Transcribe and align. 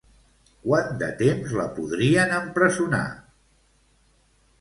Quant 0.61 0.87
de 1.01 1.09
temps 1.19 1.53
la 1.59 1.65
podrien 1.75 2.33
empresonar? 2.39 3.03